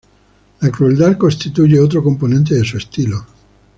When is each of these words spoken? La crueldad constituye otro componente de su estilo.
La 0.61 0.71
crueldad 0.71 1.15
constituye 1.15 1.79
otro 1.79 2.01
componente 2.03 2.55
de 2.55 2.63
su 2.65 2.77
estilo. 2.77 3.23